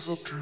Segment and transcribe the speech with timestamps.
[0.00, 0.39] Chasers of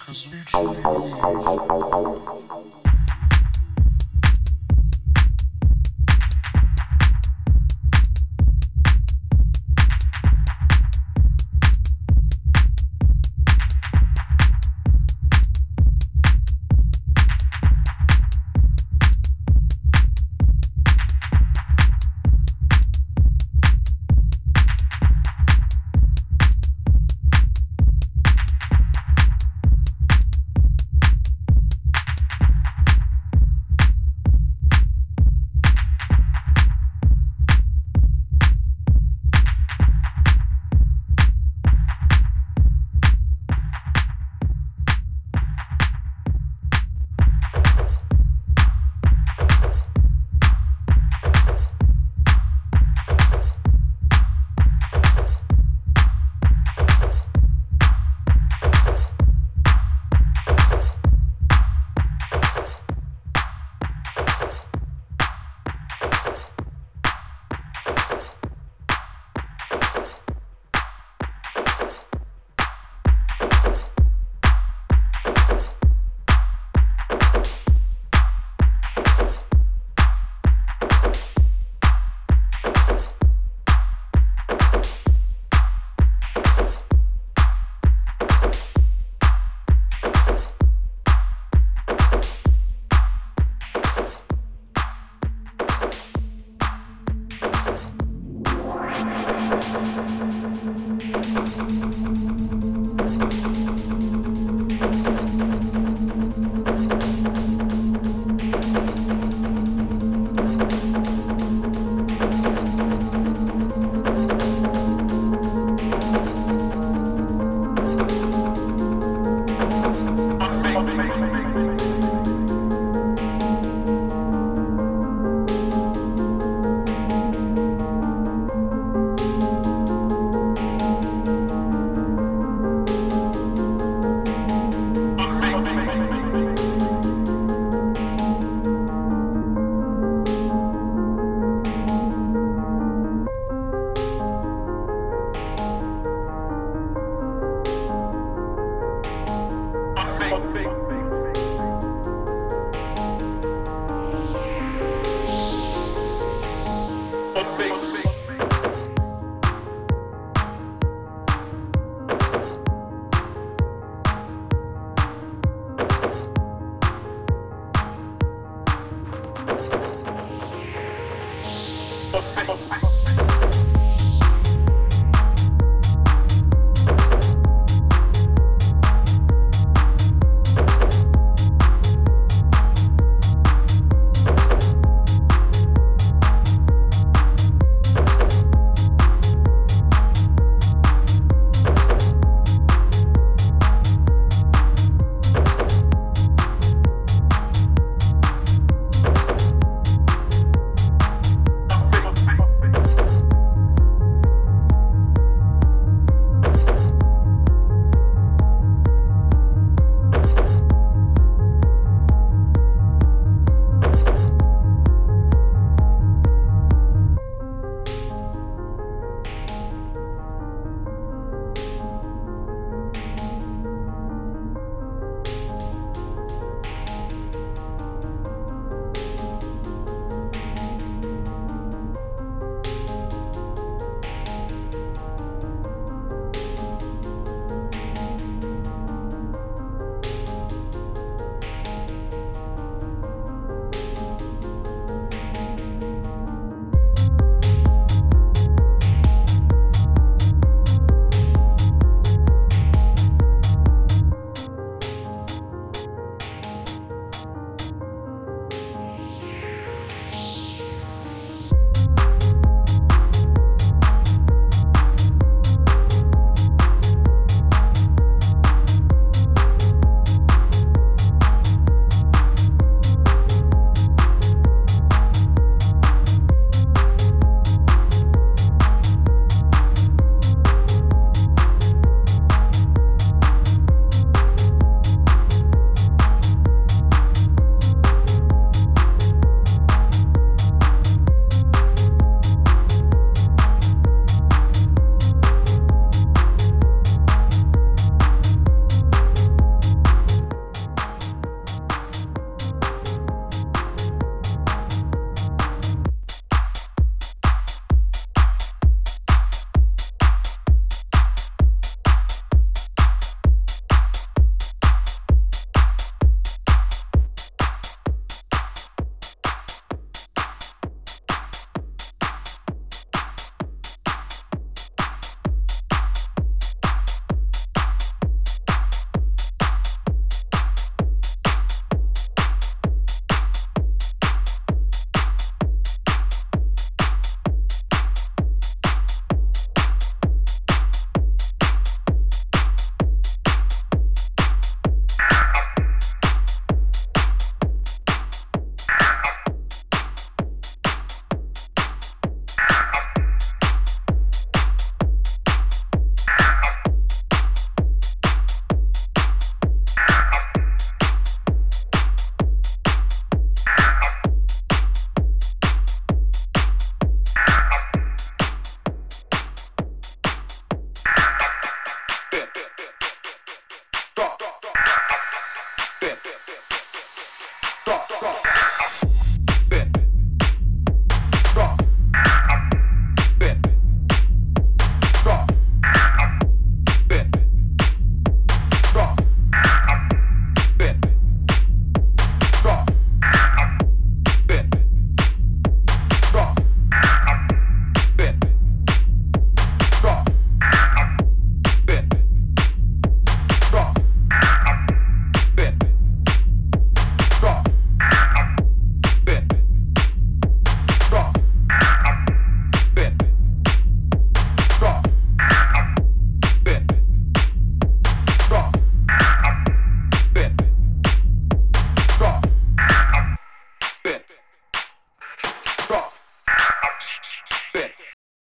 [0.00, 0.82] cause we truly